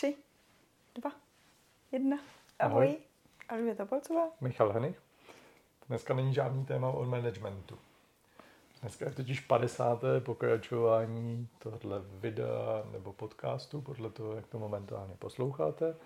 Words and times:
tři, 0.00 0.16
dva, 0.94 1.12
jedna. 1.92 2.16
Ahoj. 2.58 2.84
Ahoj. 2.86 2.96
Alžběta 3.48 3.86
Polcová. 3.86 4.28
Michal 4.40 4.72
Henich. 4.72 5.02
Dneska 5.88 6.14
není 6.14 6.34
žádný 6.34 6.64
téma 6.64 6.88
o 6.88 7.04
managementu. 7.04 7.78
Dneska 8.80 9.04
je 9.04 9.10
totiž 9.10 9.40
50. 9.40 10.04
pokračování 10.20 11.48
tohle 11.58 12.02
videa 12.04 12.82
nebo 12.92 13.12
podcastu, 13.12 13.80
podle 13.80 14.10
toho, 14.10 14.32
jak 14.32 14.46
to 14.46 14.58
momentálně 14.58 15.14
posloucháte. 15.18 15.96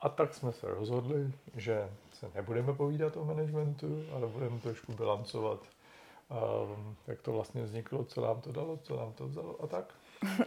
A 0.00 0.08
tak 0.08 0.34
jsme 0.34 0.52
se 0.52 0.74
rozhodli, 0.74 1.32
že 1.56 1.90
se 2.12 2.30
nebudeme 2.34 2.72
povídat 2.72 3.16
o 3.16 3.24
managementu, 3.24 4.04
ale 4.14 4.26
budeme 4.26 4.58
trošku 4.58 4.92
bilancovat, 4.92 5.66
um, 6.74 6.96
jak 7.06 7.22
to 7.22 7.32
vlastně 7.32 7.62
vzniklo, 7.62 8.04
co 8.04 8.20
nám 8.20 8.40
to 8.40 8.52
dalo, 8.52 8.76
co 8.76 8.96
nám 8.96 9.12
to 9.12 9.28
vzalo 9.28 9.62
a 9.62 9.66
tak. 9.66 9.94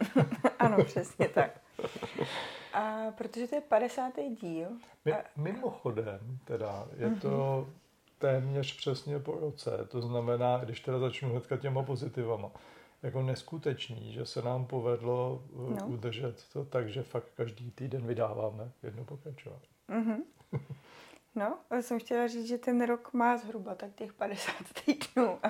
ano, 0.58 0.84
přesně 0.84 1.28
tak. 1.28 1.60
A 2.76 3.10
protože 3.10 3.46
to 3.46 3.54
je 3.54 3.60
50. 3.60 4.12
díl. 4.40 4.68
My, 5.04 5.12
a... 5.12 5.24
Mimochodem, 5.36 6.38
teda, 6.44 6.88
je 6.96 7.08
mm-hmm. 7.08 7.20
to 7.20 7.64
mhm. 7.66 7.74
téměř 8.18 8.76
přesně 8.76 9.18
po 9.18 9.32
roce. 9.32 9.70
To 9.88 10.00
znamená, 10.00 10.58
když 10.58 10.80
teda 10.80 10.98
začnu 10.98 11.30
hnedka 11.30 11.56
těma 11.56 11.82
pozitivama, 11.82 12.50
jako 13.02 13.22
neskutečný, 13.22 14.12
že 14.12 14.26
se 14.26 14.42
nám 14.42 14.66
povedlo 14.66 15.44
uh, 15.52 15.70
no. 15.70 15.86
udržet 15.86 16.44
to 16.52 16.64
tak, 16.64 16.88
že 16.88 17.02
fakt 17.02 17.28
každý 17.36 17.70
týden 17.70 18.06
vydáváme 18.06 18.70
jedno 18.82 19.04
pokračování. 19.04 19.62
Mm-hmm. 19.88 20.22
No, 21.38 21.58
ale 21.70 21.82
jsem 21.82 22.00
chtěla 22.00 22.26
říct, 22.26 22.46
že 22.46 22.58
ten 22.58 22.84
rok 22.84 23.12
má 23.12 23.36
zhruba 23.36 23.74
tak 23.74 23.94
těch 23.94 24.12
50 24.12 24.52
týdnů 24.84 25.38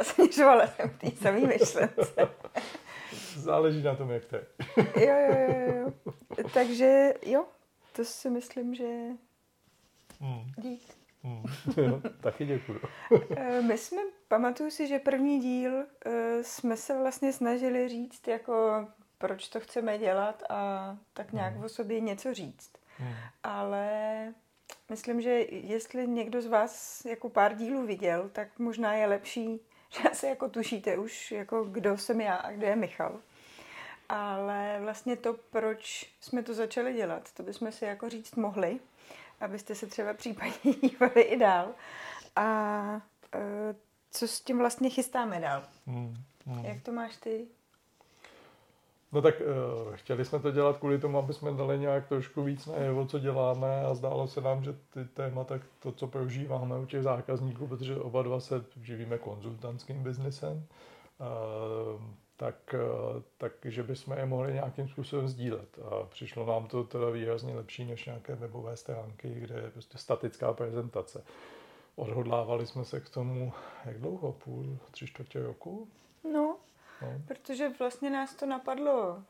a 0.00 0.04
směřovala 0.04 0.66
jsem 0.66 0.90
té 0.90 1.10
samé 1.10 1.40
myšlence. 1.40 2.28
Záleží 3.36 3.82
na 3.82 3.94
tom, 3.94 4.10
jak 4.10 4.24
to 4.24 4.36
je. 4.36 4.46
jo, 4.76 5.16
jo, 5.30 5.36
jo, 5.48 5.74
jo. 5.74 5.92
Takže 6.54 7.14
jo, 7.26 7.44
to 7.92 8.04
si 8.04 8.30
myslím, 8.30 8.74
že 8.74 8.88
hmm. 10.20 10.52
dík. 10.56 10.98
Hmm. 11.22 11.42
Jo, 11.76 12.02
taky 12.20 12.46
děkuju. 12.46 12.80
Eh, 13.36 13.62
my 13.62 13.78
jsme, 13.78 14.02
pamatuju 14.28 14.70
si, 14.70 14.86
že 14.86 14.98
první 14.98 15.40
díl 15.40 15.72
uh, 15.72 15.82
jsme 16.42 16.76
se 16.76 16.98
vlastně 16.98 17.32
snažili 17.32 17.88
říct, 17.88 18.28
jako 18.28 18.86
proč 19.18 19.48
to 19.48 19.60
chceme 19.60 19.98
dělat 19.98 20.42
a 20.48 20.96
tak 21.12 21.32
nějak 21.32 21.54
hmm. 21.54 21.64
o 21.64 21.68
sobě 21.68 22.00
něco 22.00 22.34
říct. 22.34 22.72
Hmm. 22.98 23.14
Ale 23.42 23.88
myslím, 24.90 25.20
že 25.20 25.30
jestli 25.50 26.06
někdo 26.06 26.42
z 26.42 26.46
vás 26.46 27.04
jako 27.04 27.28
pár 27.28 27.56
dílů 27.56 27.86
viděl, 27.86 28.28
tak 28.32 28.58
možná 28.58 28.94
je 28.94 29.06
lepší, 29.06 29.60
že 30.02 30.08
asi 30.08 30.26
jako 30.26 30.48
tušíte 30.48 30.96
už, 30.96 31.32
jako 31.32 31.64
kdo 31.64 31.98
jsem 31.98 32.20
já 32.20 32.34
a 32.34 32.50
kde 32.50 32.66
je 32.66 32.76
Michal. 32.76 33.20
Ale 34.08 34.78
vlastně 34.80 35.16
to, 35.16 35.34
proč 35.34 36.12
jsme 36.20 36.42
to 36.42 36.54
začali 36.54 36.94
dělat, 36.94 37.32
to 37.32 37.42
bychom 37.42 37.72
si 37.72 37.84
jako 37.84 38.08
říct 38.08 38.34
mohli, 38.36 38.80
abyste 39.40 39.74
se 39.74 39.86
třeba 39.86 40.14
případně 40.14 40.72
dívali 40.82 41.22
i 41.22 41.36
dál. 41.36 41.74
A 42.36 43.00
e, 43.34 43.74
co 44.10 44.28
s 44.28 44.40
tím 44.40 44.58
vlastně 44.58 44.90
chystáme 44.90 45.40
dál? 45.40 45.64
Hmm, 45.86 46.16
hmm. 46.46 46.64
Jak 46.64 46.82
to 46.82 46.92
máš 46.92 47.16
ty? 47.16 47.46
No 49.12 49.22
tak 49.22 49.34
uh, 49.40 49.94
chtěli 49.94 50.24
jsme 50.24 50.38
to 50.38 50.50
dělat 50.50 50.78
kvůli 50.78 50.98
tomu, 50.98 51.18
aby 51.18 51.32
jsme 51.34 51.52
dali 51.52 51.78
nějak 51.78 52.08
trošku 52.08 52.42
víc 52.42 52.66
najevo, 52.66 53.06
co 53.06 53.18
děláme 53.18 53.84
a 53.84 53.94
zdálo 53.94 54.28
se 54.28 54.40
nám, 54.40 54.64
že 54.64 54.72
ty 54.72 55.04
témata, 55.04 55.58
to, 55.78 55.92
co 55.92 56.06
prožíváme 56.06 56.78
u 56.78 56.86
těch 56.86 57.02
zákazníků, 57.02 57.66
protože 57.66 57.96
oba 57.96 58.22
dva 58.22 58.40
se 58.40 58.64
živíme 58.82 59.18
konzultantským 59.18 60.02
biznesem, 60.02 60.66
uh, 61.20 62.02
tak, 62.36 62.74
uh, 62.74 63.22
tak, 63.38 63.52
že 63.64 63.82
bychom 63.82 64.18
je 64.18 64.26
mohli 64.26 64.52
nějakým 64.52 64.88
způsobem 64.88 65.28
sdílet. 65.28 65.78
A 65.78 66.04
přišlo 66.04 66.46
nám 66.46 66.66
to 66.66 66.84
teda 66.84 67.10
výrazně 67.10 67.54
lepší 67.54 67.84
než 67.84 68.06
nějaké 68.06 68.34
webové 68.34 68.76
stránky, 68.76 69.34
kde 69.34 69.54
je 69.54 69.70
prostě 69.70 69.98
statická 69.98 70.52
prezentace. 70.52 71.24
Odhodlávali 71.96 72.66
jsme 72.66 72.84
se 72.84 73.00
k 73.00 73.08
tomu, 73.08 73.52
jak 73.84 73.98
dlouho? 74.00 74.32
Půl, 74.32 74.78
tři 74.90 75.06
čtvrtě 75.06 75.42
roku? 75.42 75.88
No. 77.02 77.22
Protože 77.28 77.68
vlastně 77.78 78.10
nás 78.10 78.34
to 78.34 78.46
napadlo, 78.46 79.22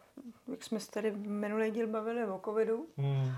jak 0.51 0.65
jsme 0.65 0.81
se 0.81 0.91
tady 0.91 1.11
minulý 1.11 1.71
díl 1.71 1.87
bavili 1.87 2.25
o 2.25 2.41
covidu. 2.45 2.87
Hmm. 2.97 3.33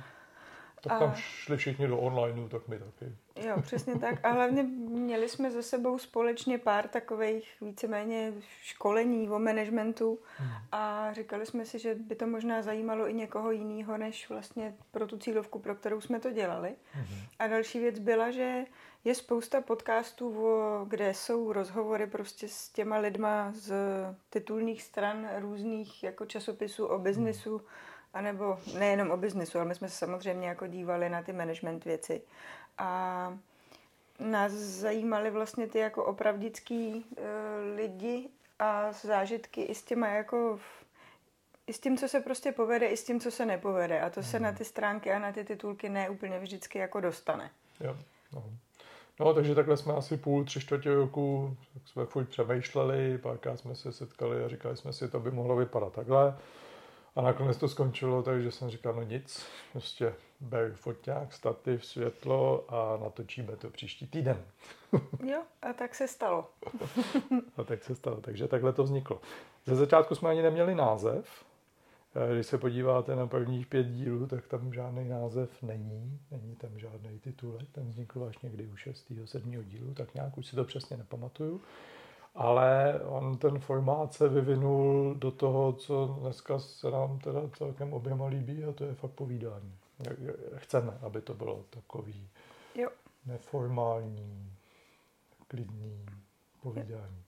Tak 0.82 0.92
a... 0.92 0.98
tam 0.98 1.14
šli 1.14 1.56
všichni 1.56 1.88
do 1.88 1.98
onlineu, 1.98 2.48
tak 2.48 2.68
my 2.68 2.78
taky. 2.78 3.14
Jo, 3.48 3.62
přesně 3.62 3.98
tak. 3.98 4.24
A 4.24 4.30
hlavně 4.30 4.62
měli 4.62 5.28
jsme 5.28 5.50
za 5.50 5.62
sebou 5.62 5.98
společně 5.98 6.58
pár 6.58 6.88
takových 6.88 7.56
víceméně 7.60 8.32
školení 8.62 9.30
o 9.30 9.38
managementu 9.38 10.18
hmm. 10.36 10.50
a 10.72 11.12
říkali 11.12 11.47
jsme 11.47 11.64
si, 11.64 11.78
že 11.78 11.94
by 11.94 12.14
to 12.14 12.26
možná 12.26 12.62
zajímalo 12.62 13.08
i 13.08 13.14
někoho 13.14 13.50
jiného, 13.50 13.97
než 13.97 14.28
vlastně 14.28 14.74
pro 14.91 15.06
tu 15.06 15.18
cílovku, 15.18 15.58
pro 15.58 15.74
kterou 15.74 16.00
jsme 16.00 16.20
to 16.20 16.30
dělali. 16.30 16.74
Hmm. 16.92 17.18
A 17.38 17.47
další 17.47 17.78
věc 17.78 17.98
byla, 17.98 18.30
že 18.30 18.64
je 19.05 19.15
spousta 19.15 19.61
podcastů, 19.61 20.47
kde 20.88 21.15
jsou 21.15 21.53
rozhovory 21.53 22.06
prostě 22.06 22.49
s 22.49 22.69
těma 22.69 22.97
lidma 22.97 23.53
z 23.56 23.72
titulních 24.31 24.83
stran 24.83 25.28
různých 25.38 26.03
jako 26.03 26.27
časopisů 26.27 26.87
o 26.87 26.99
biznisu, 26.99 27.59
hmm. 27.59 27.66
anebo 28.15 28.59
nejenom 28.78 29.10
o 29.10 29.16
biznisu, 29.16 29.59
ale 29.59 29.69
my 29.69 29.75
jsme 29.75 29.89
se 29.89 29.97
samozřejmě 29.97 30.49
jako 30.49 30.66
dívali 30.66 31.09
na 31.09 31.22
ty 31.22 31.33
management 31.33 31.84
věci. 31.84 32.22
A 32.78 33.39
nás 34.19 34.53
zajímaly 34.53 35.31
vlastně 35.31 35.66
ty 35.66 35.78
jako 35.78 36.05
opravdický 36.05 36.94
uh, 36.94 37.25
lidi 37.77 38.28
a 38.59 38.93
zážitky 38.93 39.62
i 39.62 39.75
s 39.75 39.83
těma 39.83 40.09
jako 40.09 40.60
i 41.66 41.72
s 41.72 41.81
tím, 41.81 41.99
co 41.99 42.09
se 42.09 42.21
prostě 42.21 42.53
povede, 42.53 42.87
i 42.87 42.97
s 42.97 43.05
tím, 43.05 43.21
co 43.21 43.31
se 43.31 43.47
nepovede. 43.47 44.00
A 44.00 44.10
to 44.10 44.22
se 44.22 44.41
na 44.41 44.49
hmm. 44.49 44.59
ty 44.59 44.65
stránky 44.65 45.12
a 45.12 45.19
na 45.19 45.33
ty 45.33 45.44
titulky 45.44 45.89
neúplně 45.89 46.39
vždycky 46.39 46.78
jako 46.78 47.00
dostane. 47.00 47.50
Jo, 47.81 47.97
no. 48.33 48.44
No, 49.20 49.34
takže 49.34 49.54
takhle 49.54 49.76
jsme 49.76 49.94
asi 49.94 50.16
půl, 50.16 50.44
tři 50.44 50.60
čtvrtě 50.60 50.94
roku, 50.94 51.56
tak 51.75 51.88
jsme 51.88 52.06
furt 52.06 52.28
přemýšleli, 52.28 53.19
párkrát 53.19 53.56
jsme 53.56 53.75
se 53.75 53.92
setkali 53.92 54.44
a 54.44 54.48
říkali 54.48 54.76
jsme 54.76 54.92
si, 54.92 55.08
to 55.08 55.20
by 55.20 55.31
mohlo 55.31 55.56
vypadat 55.56 55.92
takhle. 55.92 56.36
A 57.16 57.22
nakonec 57.22 57.56
to 57.56 57.69
skončilo, 57.69 58.22
takže 58.22 58.50
jsem 58.50 58.70
říkal, 58.70 58.94
no 58.94 59.03
nic, 59.03 59.47
prostě 59.72 60.14
ber 60.41 60.72
foťák, 60.75 61.32
stativ, 61.32 61.86
světlo 61.86 62.64
a 62.69 62.98
natočíme 63.03 63.56
to 63.56 63.70
příští 63.70 64.06
týden. 64.06 64.44
jo, 65.25 65.42
a 65.62 65.72
tak 65.72 65.94
se 65.94 66.09
stalo. 66.09 66.48
a 67.56 67.64
tak 67.64 67.84
se 67.84 67.94
stalo, 67.94 68.20
takže 68.20 68.48
takhle 68.48 68.72
to 68.72 68.84
vzniklo. 68.84 69.20
Ze 69.66 69.76
začátku 69.76 70.14
jsme 70.14 70.30
ani 70.30 70.42
neměli 70.42 70.75
název, 70.75 71.44
když 72.32 72.47
se 72.47 72.59
podíváte 72.59 73.16
na 73.16 73.26
prvních 73.26 73.66
pět 73.66 73.84
dílů, 73.84 74.26
tak 74.26 74.47
tam 74.47 74.75
žádný 74.75 75.09
název 75.09 75.62
není, 75.62 76.21
není 76.31 76.56
tam 76.56 76.78
žádný 76.78 77.19
titulek, 77.19 77.69
ten 77.72 77.88
vznikl 77.88 78.25
až 78.25 78.38
někdy 78.38 78.66
u 78.66 78.76
šestého, 78.76 79.26
sedmého 79.26 79.62
dílu, 79.62 79.94
tak 79.94 80.15
nějak 80.15 80.38
už 80.38 80.47
si 80.47 80.56
to 80.56 80.65
přesně 80.65 80.97
nepamatuju. 80.97 81.60
Ale 82.34 83.00
on 83.04 83.38
ten 83.38 83.59
formát 83.59 84.12
se 84.12 84.28
vyvinul 84.28 85.15
do 85.15 85.31
toho, 85.31 85.72
co 85.72 86.19
dneska 86.21 86.59
se 86.59 86.91
nám 86.91 87.19
teda 87.19 87.41
celkem 87.48 87.93
oběma 87.93 88.27
líbí 88.27 88.65
a 88.65 88.72
to 88.72 88.84
je 88.84 88.94
fakt 88.94 89.12
povídání. 89.12 89.75
Chceme, 90.56 90.98
aby 91.03 91.21
to 91.21 91.34
bylo 91.34 91.65
takový 91.71 92.28
jo. 92.75 92.88
neformální, 93.27 94.53
klidný 95.48 96.06
povídání. 96.62 97.22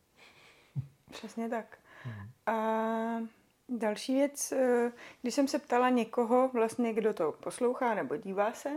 Přesně 1.11 1.49
tak. 1.49 1.79
Hmm. 2.05 2.31
A 2.47 3.42
Další 3.69 4.15
věc, 4.15 4.53
eh, 4.53 4.93
když 5.23 5.35
jsem 5.35 5.49
se 5.49 5.59
ptala 5.59 5.89
někoho, 5.89 6.49
vlastně 6.49 6.93
kdo 6.93 7.15
to 7.15 7.33
poslouchá 7.33 7.95
nebo 7.95 8.17
dívá 8.17 8.53
se, 8.53 8.71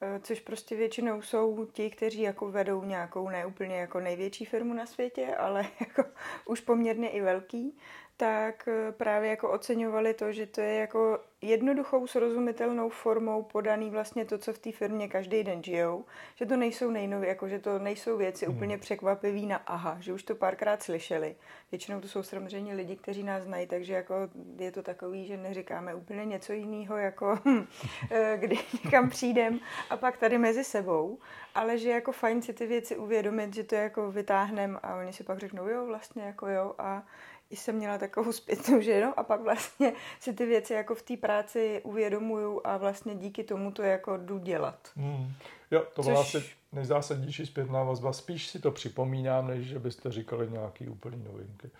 eh, 0.00 0.20
což 0.20 0.40
prostě 0.40 0.76
většinou 0.76 1.22
jsou 1.22 1.66
ti, 1.66 1.90
kteří 1.90 2.20
jako 2.20 2.50
vedou 2.50 2.84
nějakou 2.84 3.28
neúplně 3.28 3.76
jako 3.76 4.00
největší 4.00 4.44
firmu 4.44 4.74
na 4.74 4.86
světě, 4.86 5.36
ale 5.36 5.66
jako 5.80 6.04
už 6.46 6.60
poměrně 6.60 7.10
i 7.10 7.20
velký, 7.20 7.78
tak 8.16 8.68
eh, 8.68 8.92
právě 8.92 9.30
jako 9.30 9.50
oceňovali 9.50 10.14
to, 10.14 10.32
že 10.32 10.46
to 10.46 10.60
je 10.60 10.74
jako 10.74 11.18
jednoduchou, 11.44 12.06
srozumitelnou 12.06 12.88
formou 12.88 13.42
podaný 13.42 13.90
vlastně 13.90 14.24
to, 14.24 14.38
co 14.38 14.52
v 14.52 14.58
té 14.58 14.72
firmě 14.72 15.08
každý 15.08 15.44
den 15.44 15.64
žijou, 15.64 16.04
že 16.34 16.46
to 16.46 16.56
nejsou 16.56 16.90
nejnově, 16.90 17.28
jako 17.28 17.48
že 17.48 17.58
to 17.58 17.78
nejsou 17.78 18.16
věci 18.16 18.46
hmm. 18.46 18.56
úplně 18.56 18.78
překvapivý 18.78 19.46
na 19.46 19.56
aha, 19.56 19.96
že 20.00 20.12
už 20.12 20.22
to 20.22 20.34
párkrát 20.34 20.82
slyšeli. 20.82 21.36
Většinou 21.72 22.00
to 22.00 22.08
jsou 22.08 22.22
samozřejmě 22.22 22.74
lidi, 22.74 22.96
kteří 22.96 23.22
nás 23.22 23.42
znají, 23.42 23.66
takže 23.66 23.94
jako 23.94 24.14
je 24.58 24.72
to 24.72 24.82
takový, 24.82 25.26
že 25.26 25.36
neříkáme 25.36 25.94
úplně 25.94 26.24
něco 26.24 26.52
jiného, 26.52 26.96
jako 26.96 27.38
eh, 28.10 28.36
kdy 28.40 28.56
někam 28.84 29.10
přijdem 29.10 29.60
a 29.90 29.96
pak 29.96 30.16
tady 30.16 30.38
mezi 30.38 30.64
sebou, 30.64 31.18
ale 31.54 31.78
že 31.78 31.90
jako 31.90 32.12
fajn 32.12 32.42
si 32.42 32.52
ty 32.52 32.66
věci 32.66 32.96
uvědomit, 32.96 33.54
že 33.54 33.64
to 33.64 33.74
jako 33.74 34.12
vytáhnem 34.12 34.78
a 34.82 34.96
oni 34.96 35.12
si 35.12 35.24
pak 35.24 35.38
řeknou, 35.38 35.68
jo, 35.68 35.86
vlastně 35.86 36.22
jako 36.22 36.48
jo 36.48 36.74
a 36.78 37.02
jsem 37.50 37.76
měla 37.76 37.98
takovou 37.98 38.32
zpětnou 38.32 38.80
ženu 38.80 39.12
a 39.16 39.22
pak 39.22 39.40
vlastně 39.40 39.92
si 40.20 40.32
ty 40.32 40.46
věci 40.46 40.72
jako 40.72 40.94
v 40.94 41.02
té 41.02 41.16
práci 41.16 41.80
uvědomuju 41.84 42.60
a 42.64 42.76
vlastně 42.76 43.14
díky 43.14 43.44
tomu 43.44 43.72
to 43.72 43.82
jako 43.82 44.16
jdu 44.16 44.38
dělat. 44.38 44.88
Hmm. 44.96 45.32
Jo, 45.70 45.86
to 45.94 46.02
byla 46.02 46.24
Což... 46.24 46.34
asi 46.34 46.50
nejzásadnější 46.72 47.46
zpětná 47.46 47.82
vazba. 47.82 48.12
Spíš 48.12 48.48
si 48.48 48.58
to 48.58 48.70
připomínám, 48.70 49.46
než 49.46 49.66
že 49.66 49.78
byste 49.78 50.12
říkali 50.12 50.50
nějaký 50.50 50.88
úplný 50.88 51.24
novinky. 51.24 51.70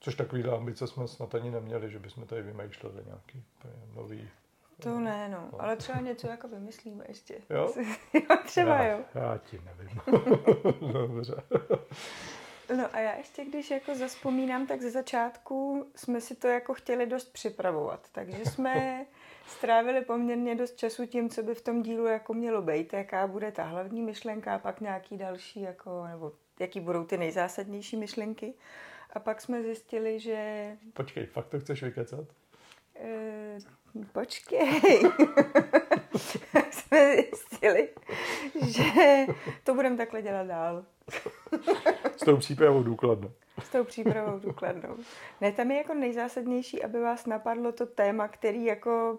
Což 0.00 0.14
takový 0.14 0.44
ambice 0.44 0.86
jsme 0.86 1.08
snad 1.08 1.34
ani 1.34 1.50
neměli, 1.50 1.90
že 1.90 1.98
bychom 1.98 2.26
tady 2.26 2.42
vymýšleli 2.42 3.04
nějaký 3.06 3.44
nový 3.94 4.28
To 4.82 5.00
ne, 5.00 5.28
no. 5.28 5.50
Ale 5.58 5.76
třeba 5.76 6.00
něco 6.00 6.26
jako 6.26 6.48
vymyslíme 6.48 7.04
ještě. 7.08 7.34
Jo? 7.50 7.72
jo 8.14 8.36
třeba 8.46 8.76
já, 8.76 8.92
jo. 8.92 9.04
Já 9.14 9.38
ti 9.38 9.60
nevím. 9.64 10.00
Dobře. 10.92 11.34
No 12.76 12.94
a 12.94 12.98
já 12.98 13.16
ještě, 13.16 13.44
když 13.44 13.70
jako 13.70 13.94
zaspomínám, 13.94 14.66
tak 14.66 14.82
ze 14.82 14.90
začátku 14.90 15.86
jsme 15.96 16.20
si 16.20 16.34
to 16.34 16.48
jako 16.48 16.74
chtěli 16.74 17.06
dost 17.06 17.32
připravovat. 17.32 18.08
Takže 18.12 18.44
jsme 18.44 19.06
strávili 19.46 20.04
poměrně 20.04 20.54
dost 20.54 20.76
času 20.76 21.06
tím, 21.06 21.30
co 21.30 21.42
by 21.42 21.54
v 21.54 21.62
tom 21.62 21.82
dílu 21.82 22.06
jako 22.06 22.34
mělo 22.34 22.62
být, 22.62 22.92
jaká 22.92 23.26
bude 23.26 23.52
ta 23.52 23.64
hlavní 23.64 24.02
myšlenka 24.02 24.54
a 24.54 24.58
pak 24.58 24.80
nějaký 24.80 25.16
další, 25.16 25.60
jako, 25.60 26.06
nebo 26.06 26.32
jaký 26.60 26.80
budou 26.80 27.04
ty 27.04 27.16
nejzásadnější 27.16 27.96
myšlenky. 27.96 28.54
A 29.12 29.20
pak 29.20 29.40
jsme 29.40 29.62
zjistili, 29.62 30.20
že... 30.20 30.72
Počkej, 30.92 31.26
fakt 31.26 31.48
to 31.48 31.60
chceš 31.60 31.82
vykecat? 31.82 32.26
E, 32.94 33.58
počkej. 34.12 35.02
jsme 36.70 37.16
zjistili, 37.16 37.88
že 38.66 39.26
to 39.64 39.74
budeme 39.74 39.96
takhle 39.96 40.22
dělat 40.22 40.46
dál. 40.46 40.84
S 42.16 42.24
tou 42.24 42.36
přípravou 42.36 42.82
důkladnou. 42.82 43.30
S 43.62 43.68
tou 43.68 43.84
přípravou 43.84 44.38
důkladnou. 44.38 44.96
Ne, 45.40 45.52
tam 45.52 45.70
je 45.70 45.76
jako 45.76 45.94
nejzásadnější, 45.94 46.82
aby 46.82 47.00
vás 47.00 47.26
napadlo 47.26 47.72
to 47.72 47.86
téma, 47.86 48.28
který 48.28 48.64
jako 48.64 49.18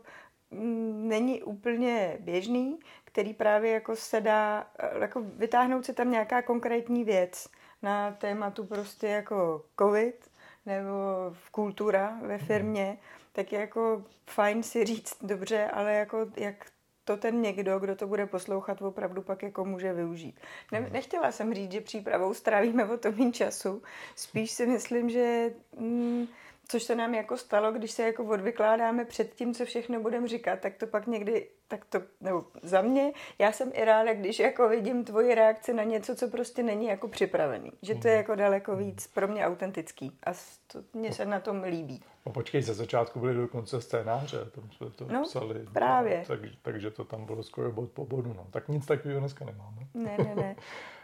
mm, 0.52 1.08
není 1.08 1.44
úplně 1.44 2.18
běžný, 2.20 2.80
který 3.04 3.34
právě 3.34 3.72
jako 3.72 3.96
se 3.96 4.22
dá, 4.22 4.68
jako 5.00 5.22
vytáhnout 5.22 5.86
si 5.86 5.94
tam 5.94 6.12
nějaká 6.12 6.42
konkrétní 6.42 7.04
věc 7.04 7.48
na 7.82 8.12
tématu 8.12 8.66
prostě 8.66 9.08
jako 9.08 9.66
covid 9.80 10.30
nebo 10.66 10.92
v 11.32 11.50
kultura 11.52 12.20
ve 12.22 12.38
firmě, 12.38 12.98
tak 13.32 13.52
je 13.52 13.60
jako 13.60 14.04
fajn 14.30 14.64
si 14.64 14.86
říct 14.86 15.18
dobře, 15.22 15.68
ale 15.68 15.94
jako 15.94 16.26
jak 16.38 16.66
to 17.06 17.18
ten 17.18 17.42
někdo, 17.42 17.80
kdo 17.80 17.96
to 17.96 18.08
bude 18.08 18.26
poslouchat, 18.26 18.82
opravdu 18.82 19.22
pak 19.22 19.44
jako 19.44 19.66
může 19.66 19.94
využít. 19.94 20.40
Ne, 20.72 20.80
Hmm. 20.80 20.94
nechtěla 20.94 21.32
jsem 21.32 21.54
říct, 21.54 21.72
že 21.72 21.82
přípravou 21.82 22.34
strávíme 22.34 22.86
o 22.86 22.98
to 22.98 23.12
méně 23.12 23.32
času. 23.32 23.84
Spíš 24.16 24.52
si 24.52 24.66
myslím, 24.66 25.10
že 25.10 25.54
mm, 25.78 26.28
což 26.68 26.84
se 26.84 26.96
nám 26.96 27.14
jako 27.16 27.38
stalo, 27.38 27.72
když 27.72 27.92
se 27.92 28.04
jako 28.04 28.24
odvykládáme 28.26 29.06
před 29.06 29.34
tím, 29.36 29.54
co 29.54 29.66
všechno 29.66 30.00
budeme 30.02 30.28
říkat, 30.28 30.60
tak 30.60 30.76
to 30.76 30.88
pak 30.88 31.08
někdy, 31.08 31.48
tak 31.68 31.86
to, 31.86 32.02
nebo 32.22 32.44
za 32.64 32.82
mě, 32.82 33.14
já 33.40 33.52
jsem 33.52 33.72
i 33.74 33.86
ráda, 33.86 34.14
když 34.14 34.40
jako 34.40 34.70
vidím 34.70 35.04
tvoji 35.06 35.36
reakci 35.36 35.74
na 35.74 35.84
něco, 35.84 36.16
co 36.16 36.28
prostě 36.28 36.64
není 36.64 36.86
jako 36.86 37.08
připravený. 37.08 37.72
Že 37.82 37.96
to 37.96 38.08
je 38.08 38.14
jako 38.14 38.36
daleko 38.36 38.76
víc 38.76 39.08
pro 39.08 39.28
mě 39.28 39.46
autentický 39.46 40.18
a 40.26 40.32
to, 40.68 40.80
mně 40.94 41.14
se 41.14 41.26
na 41.26 41.40
tom 41.40 41.64
líbí. 41.64 42.04
No 42.26 42.32
počkej, 42.32 42.62
ze 42.62 42.74
začátku 42.74 43.20
byly 43.20 43.34
dokonce 43.34 43.82
scénáře, 43.82 44.38
tam 44.56 44.72
jsme 44.72 44.90
to 44.90 45.06
No, 45.08 45.24
psali. 45.24 45.66
právě. 45.74 46.24
Tak, 46.28 46.40
takže 46.62 46.92
to 46.92 47.04
tam 47.04 47.26
bylo 47.26 47.44
skoro 47.44 47.72
bod 47.72 47.92
po 47.92 48.06
bodu. 48.06 48.34
No. 48.34 48.48
Tak 48.52 48.68
nic 48.68 48.86
takového 48.86 49.20
dneska 49.20 49.46
nemáme. 49.46 49.78
Ne, 49.94 50.18
ne, 50.18 50.36
ne. 50.36 50.56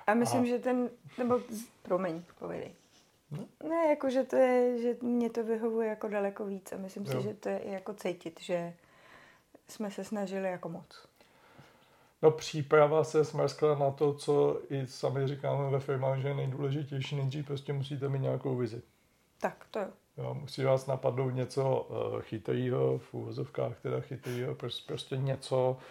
A 0.08 0.14
myslím, 0.14 0.42
A- 0.44 0.46
že 0.46 0.60
ten, 0.60 0.90
nebo 1.18 1.40
promiň, 1.84 2.24
povědej. 2.40 2.72
No. 3.32 3.70
Ne, 3.70 3.90
jako 3.90 4.10
že 4.10 4.24
to 4.24 4.36
je, 4.36 4.82
že 4.82 4.98
mě 5.02 5.30
to 5.30 5.44
vyhovuje 5.44 5.90
jako 5.90 6.08
daleko 6.08 6.46
víc 6.46 6.72
a 6.72 6.78
myslím 6.78 7.06
Jo. 7.06 7.12
si, 7.12 7.22
že 7.22 7.34
to 7.34 7.50
je 7.50 7.58
i 7.58 7.72
jako 7.72 7.94
cítit, 7.94 8.42
že 8.42 8.74
jsme 9.68 9.92
se 9.92 10.04
snažili 10.04 10.52
jako 10.52 10.70
moc. 10.70 11.08
No 12.22 12.32
příprava 12.32 13.04
se 13.04 13.26
smrskla 13.26 13.76
na 13.76 13.92
to, 13.92 14.14
co 14.14 14.62
i 14.70 14.88
sami 14.88 15.28
říkáme 15.28 15.70
ve 15.70 15.80
firmách, 15.80 16.20
že 16.20 16.28
je 16.28 16.34
nejdůležitější. 16.34 17.16
Nejdřív 17.16 17.46
prostě 17.46 17.74
musíte 17.74 18.10
mít 18.10 18.20
nějakou 18.20 18.56
vizi. 18.56 18.82
Tak, 19.42 19.66
to 19.72 19.80
jo. 19.80 19.88
Jo, 20.18 20.34
musí 20.34 20.64
vás 20.64 20.88
napadnout 20.88 21.30
něco 21.30 21.82
uh, 21.82 22.22
chytrýho, 22.22 22.98
v 22.98 23.14
úvozovkách 23.14 23.80
teda 23.82 24.02
chytrýho, 24.02 24.56
prostě, 24.56 24.84
prostě 24.88 25.18
něco, 25.18 25.72
uh, 25.72 25.84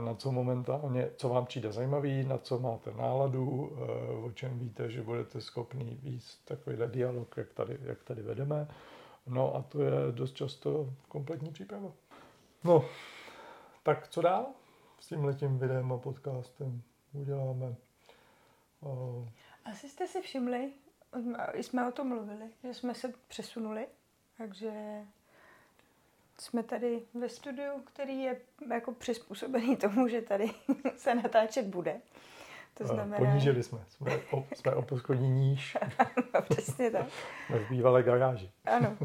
na 0.00 0.14
co 0.14 0.32
momentálně, 0.32 1.10
co 1.16 1.28
vám 1.28 1.46
přijde 1.46 1.72
zajímavý, 1.72 2.24
na 2.24 2.38
co 2.38 2.58
máte 2.58 2.92
náladu, 2.92 3.46
uh, 3.50 4.24
o 4.24 4.32
čem 4.32 4.58
víte, 4.58 4.90
že 4.90 5.02
budete 5.02 5.40
schopný 5.40 5.98
víc 6.02 6.40
takovýhle 6.44 6.86
dialog, 6.88 7.36
jak 7.36 7.52
tady, 7.52 7.78
jak 7.82 8.02
tady 8.02 8.22
vedeme. 8.22 8.68
No 9.26 9.54
a 9.54 9.62
to 9.62 9.82
je 9.82 9.90
dost 10.10 10.32
často 10.32 10.90
kompletní 11.08 11.50
příprava. 11.50 11.92
No, 12.64 12.84
tak 13.82 14.08
co 14.08 14.22
dál 14.22 14.46
s 15.00 15.06
tím 15.06 15.24
letím 15.24 15.58
videem 15.58 15.92
a 15.92 15.98
podcastem 15.98 16.82
uděláme? 17.12 17.76
Asi 19.64 19.88
jste 19.88 20.06
si 20.06 20.20
všimli, 20.20 20.72
jsme 21.54 21.88
o 21.88 21.92
tom 21.92 22.08
mluvili, 22.08 22.50
že 22.64 22.74
jsme 22.74 22.94
se 22.94 23.12
přesunuli, 23.28 23.86
takže 24.38 25.02
jsme 26.40 26.62
tady 26.62 27.02
ve 27.14 27.28
studiu, 27.28 27.80
který 27.84 28.22
je 28.22 28.40
jako 28.70 28.92
přizpůsobený 28.92 29.76
tomu, 29.76 30.08
že 30.08 30.22
tady 30.22 30.50
se 30.96 31.14
natáčet 31.14 31.66
bude. 31.66 32.00
To 32.74 32.84
uh, 32.84 32.90
znamená, 32.90 33.16
Ponížili 33.16 33.62
jsme, 33.62 33.84
jsme 33.88 34.16
o, 34.30 34.46
jsme 34.54 34.74
o 34.74 34.82
poschodí 34.82 35.28
níž. 35.28 35.76
no, 36.34 36.42
přesně 36.42 36.90
tak. 36.90 37.06
Jsme 37.46 37.58
v 37.58 37.70
bývalé 37.70 38.02
garáži. 38.02 38.50
Ano. 38.64 38.96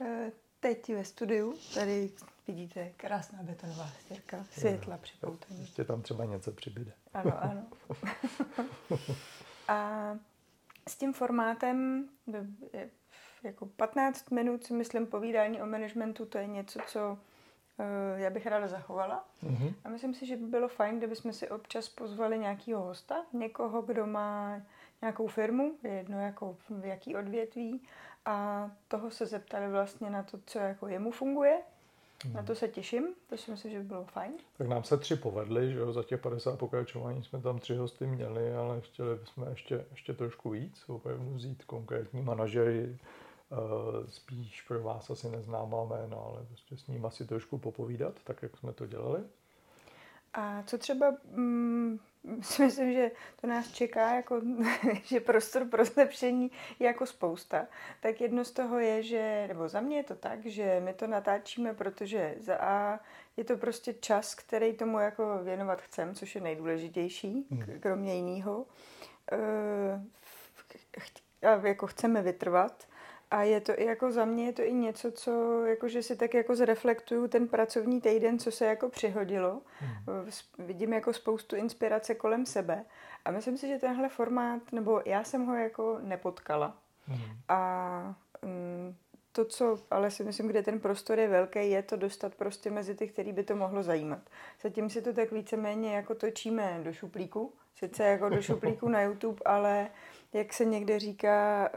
Eh, 0.00 0.32
Teď 0.60 0.94
ve 0.94 1.04
studiu, 1.04 1.54
tady 1.74 2.10
vidíte 2.48 2.90
krásná 2.96 3.42
betonová 3.42 3.86
stěrka, 4.00 4.44
světla 4.50 4.98
připoutaní. 4.98 5.60
Ještě 5.60 5.84
tam 5.84 6.02
třeba 6.02 6.24
něco 6.24 6.52
přibyde. 6.52 6.92
Ano, 7.14 7.32
ano. 7.42 7.66
A 9.68 10.10
s 10.88 10.96
tím 10.96 11.12
formátem 11.12 12.08
je 12.72 12.90
jako 13.42 13.66
15 13.66 14.30
minut 14.30 14.64
si 14.64 14.74
myslím 14.74 15.06
povídání 15.06 15.62
o 15.62 15.66
managementu, 15.66 16.26
to 16.26 16.38
je 16.38 16.46
něco, 16.46 16.80
co 16.86 17.18
eh, 17.78 18.20
já 18.20 18.30
bych 18.30 18.46
ráda 18.46 18.68
zachovala. 18.68 19.24
Mhm. 19.42 19.74
A 19.84 19.88
myslím 19.88 20.14
si, 20.14 20.26
že 20.26 20.36
by 20.36 20.46
bylo 20.46 20.68
fajn, 20.68 20.98
kdybychom 20.98 21.32
si 21.32 21.48
občas 21.48 21.88
pozvali 21.88 22.38
nějakého 22.38 22.82
hosta, 22.82 23.24
někoho, 23.32 23.82
kdo 23.82 24.06
má 24.06 24.62
nějakou 25.02 25.26
firmu, 25.26 25.74
je 25.82 25.90
jedno 25.90 26.20
jako 26.20 26.56
v 26.68 26.84
jaký 26.84 27.16
odvětví, 27.16 27.82
a 28.24 28.70
toho 28.88 29.10
se 29.10 29.26
zeptali 29.26 29.68
vlastně 29.68 30.10
na 30.10 30.22
to, 30.22 30.38
co 30.46 30.58
jako 30.58 30.88
jemu 30.88 31.10
funguje. 31.10 31.58
Na 32.32 32.42
to 32.42 32.54
se 32.54 32.68
těším, 32.68 33.08
to 33.28 33.36
si 33.36 33.50
myslím, 33.50 33.72
že 33.72 33.78
by 33.78 33.84
bylo 33.84 34.04
fajn. 34.04 34.32
Tak 34.58 34.68
nám 34.68 34.84
se 34.84 34.96
tři 34.96 35.16
povedly, 35.16 35.72
že 35.72 35.78
jo, 35.78 35.92
za 35.92 36.02
těch 36.02 36.20
50 36.20 36.58
pokračování 36.58 37.24
jsme 37.24 37.40
tam 37.40 37.58
tři 37.58 37.76
hosty 37.76 38.06
měli, 38.06 38.54
ale 38.54 38.80
chtěli 38.80 39.16
bychom 39.16 39.46
ještě, 39.50 39.84
ještě 39.90 40.12
trošku 40.12 40.50
víc, 40.50 40.84
opravdu 40.86 41.34
vzít 41.34 41.64
konkrétní 41.64 42.22
manažery, 42.22 42.98
spíš 44.08 44.62
pro 44.62 44.82
vás 44.82 45.10
asi 45.10 45.28
neznámá 45.28 45.84
jména, 45.84 46.16
ale 46.16 46.44
prostě 46.46 46.76
s 46.76 46.86
ním 46.86 47.06
asi 47.06 47.26
trošku 47.26 47.58
popovídat, 47.58 48.14
tak 48.24 48.42
jak 48.42 48.56
jsme 48.56 48.72
to 48.72 48.86
dělali. 48.86 49.20
A 50.34 50.62
co 50.62 50.78
třeba, 50.78 51.14
mm, 51.24 51.98
si 52.42 52.64
myslím, 52.64 52.92
že 52.92 53.10
to 53.40 53.46
nás 53.46 53.72
čeká, 53.72 54.14
jako, 54.14 54.40
že 55.04 55.20
prostor 55.20 55.64
pro 55.64 55.84
zlepšení 55.84 56.50
je 56.78 56.86
jako 56.86 57.06
spousta. 57.06 57.66
Tak 58.00 58.20
jedno 58.20 58.44
z 58.44 58.50
toho 58.50 58.78
je, 58.78 59.02
že, 59.02 59.44
nebo 59.48 59.68
za 59.68 59.80
mě 59.80 59.96
je 59.96 60.04
to 60.04 60.14
tak, 60.14 60.46
že 60.46 60.80
my 60.84 60.94
to 60.94 61.06
natáčíme, 61.06 61.74
protože 61.74 62.34
za 62.40 62.56
A 62.56 63.00
je 63.36 63.44
to 63.44 63.56
prostě 63.56 63.94
čas, 63.94 64.34
který 64.34 64.72
tomu 64.72 64.98
jako 64.98 65.38
věnovat 65.42 65.80
chcem, 65.82 66.14
což 66.14 66.34
je 66.34 66.40
nejdůležitější, 66.40 67.46
k- 67.58 67.80
kromě 67.80 68.14
jiného. 68.14 68.66
A 71.42 71.66
jako 71.66 71.86
chceme 71.86 72.22
vytrvat. 72.22 72.89
A 73.30 73.42
je 73.42 73.60
to 73.60 73.80
i 73.80 73.84
jako 73.84 74.12
za 74.12 74.24
mě 74.24 74.46
je 74.46 74.52
to 74.52 74.62
i 74.62 74.72
něco, 74.72 75.12
co 75.12 75.64
jako, 75.64 75.88
že 75.88 76.02
si 76.02 76.16
tak 76.16 76.34
jako 76.34 76.56
zreflektuju 76.56 77.28
ten 77.28 77.48
pracovní 77.48 78.00
týden, 78.00 78.38
co 78.38 78.50
se 78.50 78.66
jako 78.66 78.88
přihodilo. 78.88 79.62
Mm. 79.80 80.30
Vidím 80.66 80.92
jako 80.92 81.12
spoustu 81.12 81.56
inspirace 81.56 82.14
kolem 82.14 82.46
sebe. 82.46 82.84
A 83.24 83.30
myslím 83.30 83.58
si, 83.58 83.68
že 83.68 83.78
tenhle 83.78 84.08
formát, 84.08 84.72
nebo 84.72 85.02
já 85.04 85.24
jsem 85.24 85.46
ho 85.46 85.54
jako 85.54 85.98
nepotkala. 86.02 86.76
Mhm. 87.08 87.36
A 87.48 88.14
mm, 88.42 88.94
to, 89.32 89.44
co 89.44 89.78
ale 89.90 90.10
si 90.10 90.24
myslím, 90.24 90.48
kde 90.48 90.62
ten 90.62 90.80
prostor 90.80 91.18
je 91.18 91.28
velký, 91.28 91.70
je 91.70 91.82
to 91.82 91.96
dostat 91.96 92.34
prostě 92.34 92.70
mezi 92.70 92.94
ty, 92.94 93.08
který 93.08 93.32
by 93.32 93.42
to 93.42 93.56
mohlo 93.56 93.82
zajímat. 93.82 94.20
Zatím 94.62 94.90
si 94.90 95.02
to 95.02 95.12
tak 95.12 95.32
víceméně 95.32 95.94
jako 95.94 96.14
točíme 96.14 96.80
do 96.82 96.92
šuplíku, 96.92 97.52
sice 97.74 98.04
jako 98.04 98.28
do 98.28 98.42
šuplíku 98.42 98.88
na 98.88 99.02
YouTube, 99.02 99.40
ale 99.44 99.88
jak 100.32 100.52
se 100.52 100.64
někde 100.64 100.98
říká, 100.98 101.70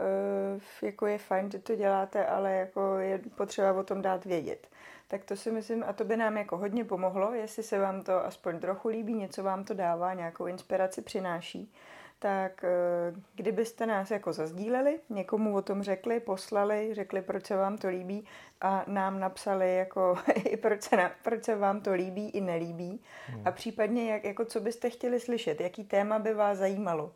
eh, 0.82 0.86
jako 0.86 1.06
je 1.06 1.18
fajn, 1.18 1.50
že 1.50 1.58
to 1.58 1.76
děláte, 1.76 2.26
ale 2.26 2.52
jako 2.52 2.96
je 2.98 3.20
potřeba 3.36 3.72
o 3.72 3.82
tom 3.82 4.02
dát 4.02 4.24
vědět. 4.24 4.66
Tak 5.08 5.24
to 5.24 5.36
si 5.36 5.50
myslím, 5.50 5.84
a 5.86 5.92
to 5.92 6.04
by 6.04 6.16
nám 6.16 6.36
jako 6.36 6.56
hodně 6.56 6.84
pomohlo, 6.84 7.34
jestli 7.34 7.62
se 7.62 7.78
vám 7.78 8.02
to 8.02 8.24
aspoň 8.24 8.58
trochu 8.58 8.88
líbí, 8.88 9.14
něco 9.14 9.42
vám 9.42 9.64
to 9.64 9.74
dává, 9.74 10.14
nějakou 10.14 10.46
inspiraci 10.46 11.02
přináší, 11.02 11.72
tak 12.18 12.64
eh, 12.64 13.14
kdybyste 13.34 13.86
nás 13.86 14.10
jako 14.10 14.32
zazdíleli, 14.32 15.00
někomu 15.10 15.54
o 15.54 15.62
tom 15.62 15.82
řekli, 15.82 16.20
poslali, 16.20 16.94
řekli, 16.94 17.22
proč 17.22 17.46
se 17.46 17.56
vám 17.56 17.78
to 17.78 17.88
líbí 17.88 18.26
a 18.60 18.84
nám 18.86 19.20
napsali, 19.20 19.76
jako, 19.76 20.18
i 20.44 20.56
proč, 20.56 20.82
se 20.82 20.96
na, 20.96 21.10
proč 21.22 21.44
se 21.44 21.56
vám 21.56 21.80
to 21.80 21.92
líbí 21.92 22.30
i 22.30 22.40
nelíbí 22.40 23.00
a 23.44 23.50
případně, 23.50 24.12
jak, 24.12 24.24
jako, 24.24 24.44
co 24.44 24.60
byste 24.60 24.90
chtěli 24.90 25.20
slyšet, 25.20 25.60
jaký 25.60 25.84
téma 25.84 26.18
by 26.18 26.34
vás 26.34 26.58
zajímalo. 26.58 27.12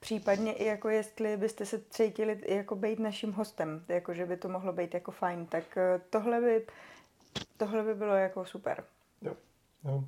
Případně 0.00 0.52
i 0.52 0.64
jako 0.64 0.88
jestli 0.88 1.36
byste 1.36 1.66
se 1.66 1.80
cítili 1.90 2.40
jako 2.48 2.76
být 2.76 2.98
naším 2.98 3.32
hostem, 3.32 3.84
jako 3.88 4.14
že 4.14 4.26
by 4.26 4.36
to 4.36 4.48
mohlo 4.48 4.72
být 4.72 4.94
jako 4.94 5.10
fajn, 5.10 5.46
tak 5.46 5.76
eh, 5.76 6.00
tohle 6.10 6.40
by 6.40 6.66
tohle 7.56 7.82
by 7.82 7.94
bylo 7.94 8.14
jako 8.14 8.44
super. 8.44 8.84
Jo, 9.22 9.36
jo. 9.84 10.04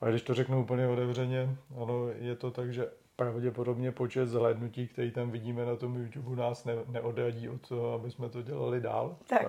A 0.00 0.08
když 0.08 0.22
to 0.22 0.34
řeknu 0.34 0.62
úplně 0.62 0.88
otevřeně, 0.88 1.56
ano, 1.82 2.08
je 2.08 2.36
to 2.36 2.50
tak, 2.50 2.72
že 2.72 2.90
pravděpodobně 3.18 3.92
počet 3.92 4.26
zhlédnutí, 4.26 4.88
který 4.88 5.10
tam 5.10 5.30
vidíme 5.30 5.64
na 5.64 5.76
tom 5.76 5.96
YouTube, 5.96 6.36
nás 6.36 6.64
ne, 6.64 6.74
neodradí 6.88 7.48
od 7.48 7.68
toho, 7.68 7.92
aby 7.92 8.10
jsme 8.10 8.28
to 8.28 8.42
dělali 8.42 8.80
dál. 8.80 9.16
Tak. 9.28 9.46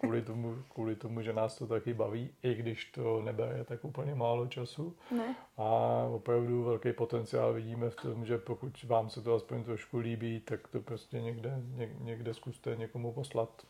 Kvůli 0.00 0.22
tomu, 0.22 0.56
kvůli 0.72 0.96
tomu, 0.96 1.22
že 1.22 1.32
nás 1.32 1.58
to 1.58 1.66
taky 1.66 1.94
baví, 1.94 2.30
i 2.42 2.54
když 2.54 2.84
to 2.84 3.22
nebere 3.22 3.64
tak 3.64 3.84
úplně 3.84 4.14
málo 4.14 4.46
času. 4.46 4.96
Ne? 5.16 5.36
A 5.56 5.68
opravdu 6.10 6.64
velký 6.64 6.92
potenciál 6.92 7.52
vidíme 7.52 7.90
v 7.90 7.96
tom, 7.96 8.24
že 8.24 8.38
pokud 8.38 8.84
vám 8.84 9.10
se 9.10 9.22
to 9.22 9.34
aspoň 9.34 9.64
trošku 9.64 9.98
líbí, 9.98 10.40
tak 10.40 10.68
to 10.68 10.80
prostě 10.80 11.20
někde, 11.20 11.62
někde 11.98 12.34
zkuste 12.34 12.76
někomu 12.76 13.12
poslat. 13.12 13.66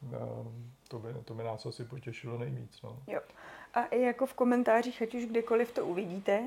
To 0.90 0.98
by, 0.98 1.08
to 1.24 1.34
by 1.34 1.42
nás 1.44 1.66
asi 1.66 1.84
potěšilo 1.84 2.38
nejvíc. 2.38 2.82
No. 2.82 3.02
Jo. 3.06 3.20
A 3.74 3.84
i 3.84 4.00
jako 4.00 4.26
v 4.26 4.34
komentářích, 4.34 5.02
ať 5.02 5.14
už 5.14 5.26
kdekoliv 5.26 5.72
to 5.72 5.86
uvidíte, 5.86 6.42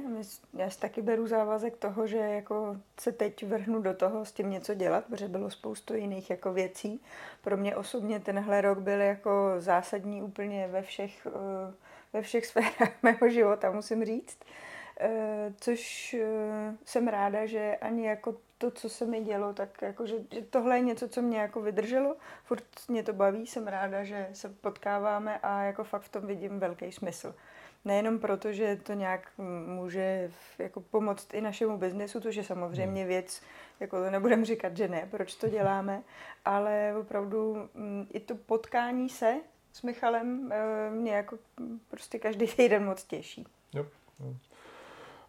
já 0.54 0.70
si 0.70 0.80
taky 0.80 1.02
beru 1.02 1.28
závazek 1.28 1.78
toho, 1.78 2.08
že 2.08 2.18
jako 2.18 2.78
se 3.00 3.12
teď 3.12 3.44
vrhnu 3.44 3.82
do 3.82 3.94
toho 3.94 4.26
s 4.26 4.32
tím 4.32 4.50
něco 4.50 4.74
dělat, 4.74 5.06
protože 5.06 5.28
bylo 5.28 5.50
spoustu 5.50 5.94
jiných 5.94 6.30
jako 6.30 6.54
věcí. 6.54 7.02
Pro 7.42 7.58
mě 7.58 7.76
osobně 7.76 8.20
tenhle 8.20 8.62
rok 8.62 8.80
byl 8.80 9.02
jako 9.02 9.54
zásadní 9.58 10.22
úplně 10.22 10.68
ve 10.68 10.82
všech, 10.82 11.28
eh, 11.28 11.74
ve 12.14 12.22
všech 12.22 12.46
sférách 12.52 13.04
mého 13.04 13.30
života, 13.30 13.72
musím 13.72 14.06
říct. 14.06 14.38
Eh, 15.00 15.54
což 15.58 16.14
eh, 16.14 16.78
jsem 16.86 17.08
ráda, 17.08 17.46
že 17.46 17.78
ani 17.82 18.08
jako 18.08 18.36
to, 18.64 18.72
co 18.72 18.90
se 18.90 19.06
mi 19.06 19.24
dělo, 19.24 19.54
tak 19.54 19.82
jako, 19.82 20.06
že, 20.08 20.16
že 20.32 20.42
tohle 20.42 20.78
je 20.78 20.82
něco, 20.82 21.08
co 21.08 21.22
mě 21.22 21.40
jako 21.40 21.62
vydrželo, 21.62 22.16
furt 22.44 22.64
mě 22.88 23.04
to 23.04 23.14
baví, 23.14 23.48
jsem 23.48 23.68
ráda, 23.68 24.04
že 24.04 24.30
se 24.34 24.50
potkáváme 24.50 25.40
a 25.40 25.64
jako 25.64 25.84
fakt 25.84 26.02
v 26.02 26.10
tom 26.10 26.28
vidím 26.28 26.60
velký 26.60 26.92
smysl. 26.92 27.36
Nejenom 27.86 28.20
proto, 28.20 28.54
že 28.54 28.80
to 28.84 28.94
nějak 28.94 29.32
může 29.66 30.32
jako 30.60 30.82
pomoct 30.82 31.34
i 31.34 31.42
našemu 31.42 31.78
biznesu, 31.78 32.20
to 32.20 32.30
je 32.30 32.44
samozřejmě 32.44 33.02
hmm. 33.02 33.08
věc, 33.08 33.42
jako 33.80 34.04
to 34.04 34.12
nebudem 34.12 34.46
říkat, 34.46 34.78
že 34.78 34.88
ne, 34.88 35.08
proč 35.12 35.36
to 35.36 35.50
děláme, 35.50 36.04
ale 36.46 36.94
opravdu 37.00 37.70
mm, 37.74 38.08
i 38.14 38.20
to 38.20 38.36
potkání 38.36 39.10
se 39.10 39.36
s 39.74 39.82
Michalem 39.82 40.52
eh, 40.52 40.90
mě 40.90 41.12
jako 41.12 41.38
prostě 41.88 42.20
každý 42.20 42.48
týden 42.56 42.86
moc 42.86 43.04
těší. 43.04 43.48
Yep. 43.74 43.88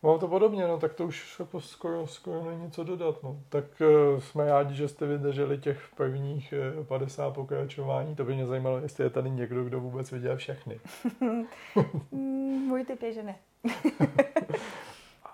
Mám 0.05 0.19
to 0.19 0.29
podobně, 0.29 0.67
no 0.67 0.79
tak 0.79 0.95
to 0.95 1.07
už 1.07 1.39
jako 1.39 1.61
skoro, 1.61 2.07
skoro 2.07 2.45
není 2.45 2.71
co 2.71 2.85
dodat. 2.85 3.23
No. 3.23 3.41
Tak 3.49 3.65
uh, 3.81 4.21
jsme 4.21 4.45
rádi, 4.45 4.75
že 4.75 4.89
jste 4.89 5.07
vydrželi 5.07 5.59
těch 5.59 5.89
prvních 5.97 6.55
uh, 6.77 6.81
eh, 6.81 6.85
50 6.85 7.35
pokračování. 7.35 8.17
To 8.17 8.25
by 8.25 8.35
mě 8.35 8.47
zajímalo, 8.47 8.79
jestli 8.79 9.05
je 9.05 9.11
tady 9.11 9.31
někdo, 9.31 9.65
kdo 9.65 9.81
vůbec 9.81 10.13
viděl 10.13 10.37
všechny. 10.37 10.81
Můj 12.67 12.85
typ 12.85 13.03
je, 13.03 13.13
že 13.13 13.23
ne. 13.23 13.37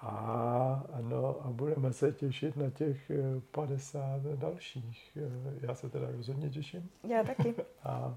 a, 0.02 0.84
ano, 0.92 1.36
a 1.44 1.48
budeme 1.48 1.92
se 1.92 2.12
těšit 2.12 2.56
na 2.56 2.70
těch 2.70 3.10
50 3.50 4.00
eh, 4.00 4.36
dalších. 4.36 5.18
Já 5.60 5.74
se 5.74 5.88
teda 5.88 6.06
rozhodně 6.16 6.50
těším. 6.50 6.90
Já 7.08 7.24
taky. 7.24 7.54
a, 7.84 8.16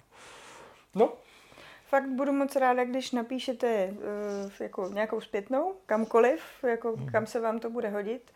no, 0.96 1.14
fakt 1.94 2.10
budu 2.10 2.32
moc 2.32 2.56
ráda, 2.56 2.84
když 2.84 3.12
napíšete 3.12 3.90
uh, 3.92 4.52
jako 4.60 4.90
nějakou 4.90 5.22
zpětnou, 5.22 5.76
kamkoliv, 5.86 6.42
jako 6.64 6.96
mm. 6.96 7.06
kam 7.06 7.26
se 7.26 7.40
vám 7.40 7.60
to 7.60 7.70
bude 7.70 7.90
hodit. 7.90 8.32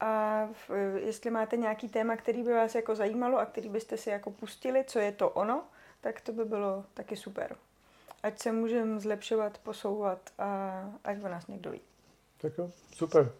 A 0.00 0.48
v, 0.52 0.70
jestli 1.06 1.30
máte 1.30 1.56
nějaký 1.56 1.88
téma, 1.88 2.16
který 2.16 2.42
by 2.42 2.52
vás 2.52 2.74
jako 2.74 2.94
zajímalo 2.94 3.38
a 3.38 3.46
který 3.46 3.68
byste 3.68 3.96
si 3.96 4.10
jako 4.10 4.30
pustili, 4.30 4.84
co 4.84 4.98
je 4.98 5.12
to 5.12 5.30
ono, 5.30 5.64
tak 6.00 6.20
to 6.20 6.32
by 6.32 6.44
bylo 6.44 6.84
taky 6.94 7.16
super. 7.16 7.56
Ať 8.22 8.38
se 8.38 8.52
můžeme 8.52 9.00
zlepšovat, 9.00 9.58
posouvat 9.58 10.30
a 10.38 10.48
ať 11.04 11.24
o 11.24 11.28
nás 11.28 11.46
někdo 11.46 11.70
ví. 11.70 11.80
Tak 12.40 12.52
jo, 12.58 12.70
super. 12.94 13.32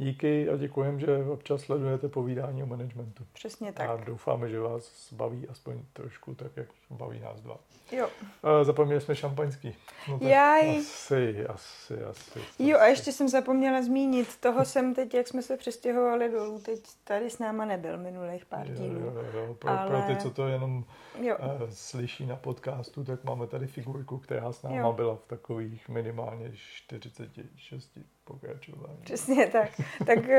Díky 0.00 0.48
a 0.48 0.56
děkujem, 0.56 1.00
že 1.00 1.24
občas 1.24 1.60
sledujete 1.60 2.08
povídání 2.08 2.62
o 2.62 2.66
managementu. 2.66 3.26
Přesně 3.32 3.72
tak. 3.72 3.90
A 3.90 3.96
doufáme, 3.96 4.48
že 4.48 4.60
vás 4.60 5.12
baví 5.12 5.48
aspoň 5.48 5.78
trošku 5.92 6.34
tak, 6.34 6.56
jak 6.56 6.68
baví 6.90 7.20
nás 7.20 7.40
dva. 7.40 7.56
Jo. 7.92 8.08
Zapomněli 8.62 9.00
jsme 9.00 9.16
šampaňský. 9.16 9.74
No 10.08 10.18
Jaj. 10.22 10.78
Asi, 10.78 11.46
asi, 11.46 12.02
asi. 12.02 12.40
Jo, 12.58 12.78
a 12.78 12.86
ještě 12.86 13.12
jsem 13.12 13.28
zapomněla 13.28 13.82
zmínit, 13.82 14.36
toho 14.36 14.64
jsem 14.64 14.94
teď, 14.94 15.14
jak 15.14 15.28
jsme 15.28 15.42
se 15.42 15.56
přestěhovali 15.56 16.30
dolů, 16.30 16.58
teď 16.58 16.80
tady 17.04 17.30
s 17.30 17.38
náma 17.38 17.64
nebyl 17.64 17.98
minulých 17.98 18.46
pár 18.46 18.66
jo, 18.66 18.74
dílů. 18.74 19.00
Jo, 19.00 19.24
jo, 19.34 19.54
pro, 19.54 19.70
ale... 19.70 19.90
pro 19.90 20.02
ty, 20.02 20.22
co 20.22 20.30
to 20.30 20.48
jenom 20.48 20.84
jo. 21.20 21.36
Uh, 21.38 21.70
slyší 21.70 22.26
na 22.26 22.36
podcastu, 22.36 23.04
tak 23.04 23.24
máme 23.24 23.46
tady 23.46 23.66
figurku, 23.66 24.18
která 24.18 24.52
s 24.52 24.62
náma 24.62 24.76
jo. 24.76 24.92
byla 24.92 25.16
v 25.16 25.26
takových 25.26 25.88
minimálně 25.88 26.50
46 26.54 27.98
pokračování. 28.24 28.98
Přesně 29.02 29.46
tak. 29.46 29.80
tak 30.06 30.18
uh, 30.18 30.34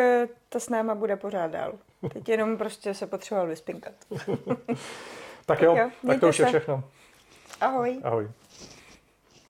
to 0.49 0.59
s 0.59 0.69
náma 0.69 0.95
bude 0.95 1.15
pořád 1.15 1.51
dál. 1.51 1.73
Teď 2.13 2.29
jenom 2.29 2.57
prostě 2.57 2.93
se 2.93 3.07
potřeboval 3.07 3.47
vyspinkat. 3.47 3.93
tak 5.45 5.61
jo, 5.61 5.75
tak, 5.75 5.77
jo, 5.77 5.89
tak 6.07 6.19
to 6.19 6.29
už 6.29 6.39
je 6.39 6.45
všechno. 6.45 6.83
Ahoj. 7.61 7.99
Ahoj. 8.03 8.29